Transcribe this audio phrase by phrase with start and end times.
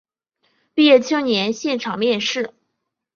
[0.73, 2.55] 毕业青年现场面试